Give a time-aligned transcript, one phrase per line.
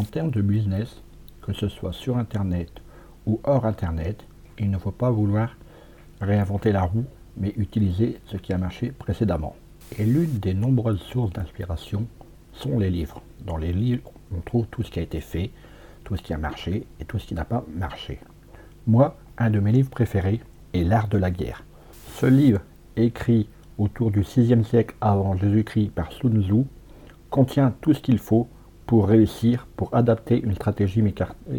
[0.00, 1.02] En termes de business,
[1.42, 2.70] que ce soit sur Internet
[3.26, 4.24] ou hors Internet,
[4.58, 5.54] il ne faut pas vouloir
[6.22, 7.04] réinventer la roue,
[7.36, 9.54] mais utiliser ce qui a marché précédemment.
[9.98, 12.06] Et l'une des nombreuses sources d'inspiration
[12.54, 13.20] sont les livres.
[13.44, 15.50] Dans les livres, on trouve tout ce qui a été fait,
[16.02, 18.20] tout ce qui a marché et tout ce qui n'a pas marché.
[18.86, 20.40] Moi, un de mes livres préférés
[20.72, 21.62] est L'art de la guerre.
[22.14, 22.62] Ce livre,
[22.96, 26.64] écrit autour du 6e siècle avant Jésus-Christ par Sun Tzu,
[27.28, 28.48] contient tout ce qu'il faut
[28.90, 31.00] pour réussir, pour adapter une stratégie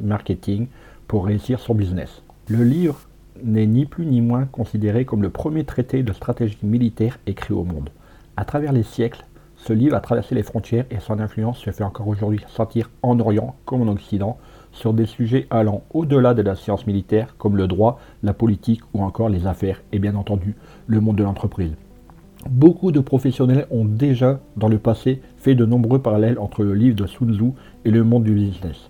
[0.04, 0.67] marketing,
[1.08, 2.23] pour réussir son business.
[2.49, 3.08] Le livre
[3.41, 7.63] n'est ni plus ni moins considéré comme le premier traité de stratégie militaire écrit au
[7.63, 7.89] monde.
[8.36, 9.23] À travers les siècles,
[9.55, 13.17] ce livre a traversé les frontières et son influence se fait encore aujourd'hui sentir en
[13.22, 14.38] Orient comme en Occident
[14.73, 19.03] sur des sujets allant au-delà de la science militaire comme le droit, la politique ou
[19.05, 21.75] encore les affaires et bien entendu le monde de l'entreprise.
[22.50, 26.95] Beaucoup de professionnels ont déjà dans le passé fait de nombreux parallèles entre le livre
[26.95, 27.52] de Sun Tzu
[27.86, 28.90] et le monde du business.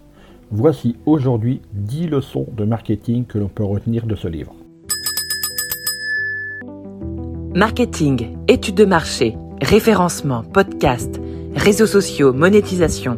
[0.51, 4.53] Voici aujourd'hui 10 leçons de marketing que l'on peut retenir de ce livre.
[7.53, 11.19] Marketing, études de marché, référencement, podcast,
[11.55, 13.17] réseaux sociaux, monétisation.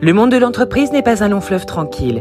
[0.00, 2.20] Le monde de l'entreprise n'est pas un long fleuve tranquille.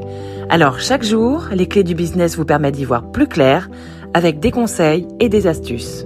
[0.50, 3.70] Alors chaque jour, les clés du business vous permettent d'y voir plus clair
[4.14, 6.06] avec des conseils et des astuces.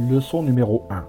[0.00, 1.04] Leçon numéro 1.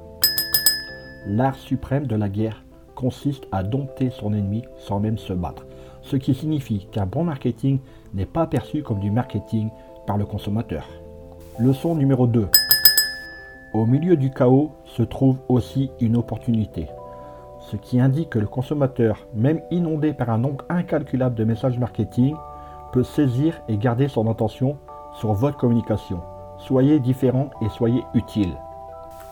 [1.27, 2.63] L'art suprême de la guerre
[2.95, 5.67] consiste à dompter son ennemi sans même se battre.
[6.01, 7.77] Ce qui signifie qu'un bon marketing
[8.15, 9.69] n'est pas perçu comme du marketing
[10.07, 10.87] par le consommateur.
[11.59, 12.47] Leçon numéro 2.
[13.75, 16.87] Au milieu du chaos se trouve aussi une opportunité,
[17.59, 22.35] ce qui indique que le consommateur, même inondé par un nombre incalculable de messages marketing,
[22.91, 24.77] peut saisir et garder son attention
[25.13, 26.21] sur votre communication.
[26.57, 28.57] Soyez différent et soyez utile.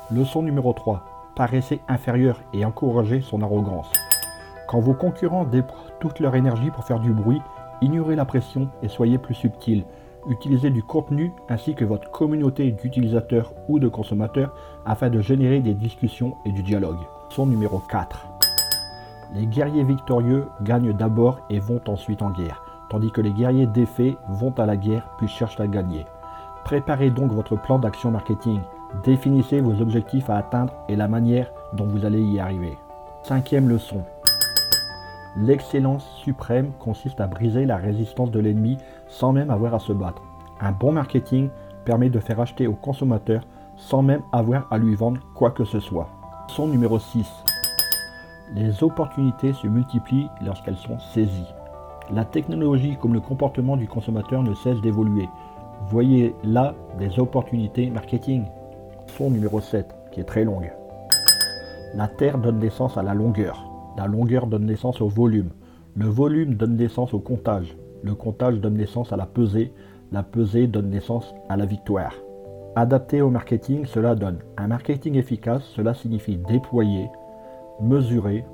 [0.09, 1.01] Leçon numéro 3.
[1.35, 3.91] Paraissez inférieur et encouragez son arrogance.
[4.69, 7.41] Quand vos concurrents déploient toute leur énergie pour faire du bruit,
[7.81, 9.83] ignorez la pression et soyez plus subtil.
[10.29, 14.53] Utilisez du contenu ainsi que votre communauté d'utilisateurs ou de consommateurs
[14.85, 16.99] afin de générer des discussions et du dialogue.
[17.29, 18.29] Son numéro 4.
[19.35, 24.15] Les guerriers victorieux gagnent d'abord et vont ensuite en guerre, tandis que les guerriers défaits
[24.29, 26.05] vont à la guerre puis cherchent à gagner.
[26.63, 28.61] Préparez donc votre plan d'action marketing.
[29.03, 32.77] Définissez vos objectifs à atteindre et la manière dont vous allez y arriver.
[33.23, 34.03] Cinquième leçon.
[35.35, 38.77] L'excellence suprême consiste à briser la résistance de l'ennemi
[39.07, 40.21] sans même avoir à se battre.
[40.59, 41.49] Un bon marketing
[41.85, 43.43] permet de faire acheter au consommateur
[43.75, 46.09] sans même avoir à lui vendre quoi que ce soit.
[46.47, 47.27] Son numéro 6.
[48.55, 51.53] Les opportunités se multiplient lorsqu'elles sont saisies.
[52.09, 55.27] La technologie comme le comportement du consommateur ne cesse d'évoluer.
[55.89, 58.45] Voyez là des opportunités marketing.
[59.07, 60.71] Son numéro 7, qui est très longue.
[61.95, 63.65] La Terre donne naissance à la longueur.
[63.97, 65.49] La longueur donne naissance au volume.
[65.95, 67.75] Le volume donne naissance au comptage.
[68.03, 69.73] Le comptage donne naissance à la pesée.
[70.11, 72.13] La pesée donne naissance à la victoire.
[72.75, 75.63] Adapté au marketing, cela donne un marketing efficace.
[75.75, 77.09] Cela signifie déployer,
[77.81, 78.45] mesurer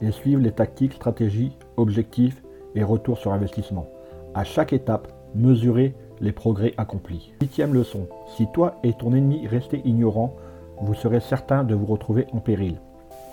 [0.00, 2.42] et suivre les tactiques, stratégies, objectifs
[2.74, 3.86] et retours sur investissement.
[4.34, 7.32] À chaque étape, mesurer les progrès accomplis.
[7.40, 8.06] Huitième leçon.
[8.36, 10.34] Si toi et ton ennemi restez ignorants,
[10.80, 12.80] vous serez certain de vous retrouver en péril.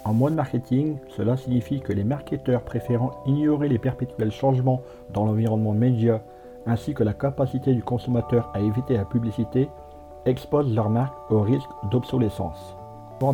[0.05, 4.81] En mode marketing, cela signifie que les marketeurs préférant ignorer les perpétuels changements
[5.13, 6.21] dans l'environnement média
[6.65, 9.69] ainsi que la capacité du consommateur à éviter la publicité
[10.25, 12.75] exposent leur marque au risque d'obsolescence.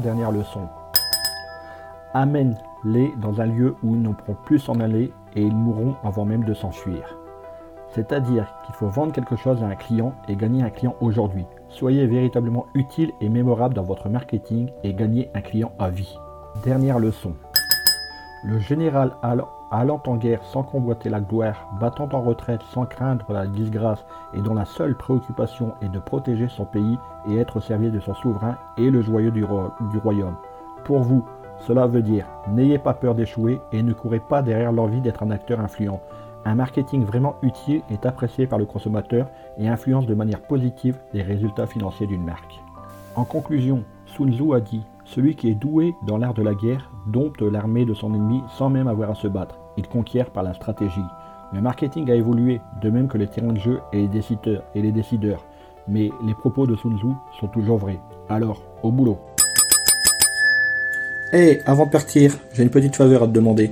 [0.04, 0.68] Dernière leçon.
[2.14, 6.26] Amène-les dans un lieu où ils ne pourront plus s'en aller et ils mourront avant
[6.26, 7.19] même de s'enfuir.
[7.92, 11.46] C'est-à-dire qu'il faut vendre quelque chose à un client et gagner un client aujourd'hui.
[11.70, 16.18] Soyez véritablement utile et mémorable dans votre marketing et gagnez un client à vie.
[16.64, 17.34] Dernière leçon.
[18.44, 23.46] Le général allant en guerre sans convoiter la gloire, battant en retraite sans craindre la
[23.48, 27.92] disgrâce et dont la seule préoccupation est de protéger son pays et être au service
[27.92, 30.38] de son souverain et le joyeux du, du royaume.
[30.86, 31.26] Pour vous,
[31.68, 35.32] cela veut dire n'ayez pas peur d'échouer et ne courez pas derrière l'envie d'être un
[35.32, 36.02] acteur influent.
[36.46, 39.28] Un marketing vraiment utile est apprécié par le consommateur
[39.58, 42.60] et influence de manière positive les résultats financiers d'une marque.
[43.16, 46.92] En conclusion, Sun Tzu a dit celui qui est doué dans l'art de la guerre
[47.08, 49.60] dompte l'armée de son ennemi sans même avoir à se battre.
[49.76, 51.00] Il conquiert par la stratégie.
[51.52, 54.64] Le marketing a évolué, de même que les terrains de jeu et les décideurs.
[54.76, 55.44] Et les décideurs.
[55.88, 57.08] Mais les propos de Sun Tzu
[57.40, 58.00] sont toujours vrais.
[58.30, 59.18] Alors, au boulot.
[61.34, 63.72] Hé, avant de partir, j'ai une petite faveur à te demander.